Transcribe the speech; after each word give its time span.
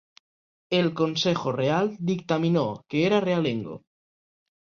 El 0.71 0.95
Consejo 0.95 1.51
Real 1.51 1.95
dictaminó 1.99 2.85
que 2.89 3.05
era 3.05 3.19
realengo. 3.21 3.83